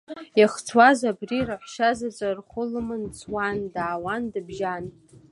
[0.39, 4.85] Иахцуаз абри раҳәшьа заҵәы рхәы лыман дцуан, даауан, дыбжьан.